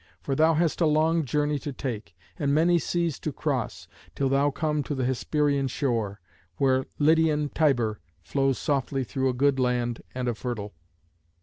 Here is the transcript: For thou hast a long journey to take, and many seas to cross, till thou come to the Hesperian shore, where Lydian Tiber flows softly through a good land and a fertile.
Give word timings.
For 0.19 0.33
thou 0.33 0.55
hast 0.55 0.81
a 0.81 0.87
long 0.87 1.25
journey 1.25 1.59
to 1.59 1.71
take, 1.71 2.15
and 2.39 2.55
many 2.55 2.79
seas 2.79 3.19
to 3.19 3.31
cross, 3.31 3.87
till 4.15 4.29
thou 4.29 4.49
come 4.49 4.81
to 4.81 4.95
the 4.95 5.05
Hesperian 5.05 5.67
shore, 5.67 6.19
where 6.57 6.87
Lydian 6.97 7.49
Tiber 7.49 7.99
flows 8.23 8.57
softly 8.57 9.03
through 9.03 9.29
a 9.29 9.33
good 9.33 9.59
land 9.59 10.01
and 10.15 10.27
a 10.27 10.33
fertile. 10.33 10.73